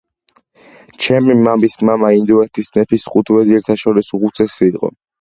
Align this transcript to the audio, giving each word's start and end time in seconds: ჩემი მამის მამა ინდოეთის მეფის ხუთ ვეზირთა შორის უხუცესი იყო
ჩემი 1.07 1.35
მამის 1.41 1.77
მამა 1.91 2.11
ინდოეთის 2.21 2.75
მეფის 2.81 3.09
ხუთ 3.15 3.33
ვეზირთა 3.39 3.81
შორის 3.87 4.15
უხუცესი 4.21 4.77
იყო 4.77 4.97